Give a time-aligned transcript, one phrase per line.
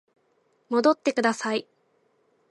[0.71, 1.67] 戻ってください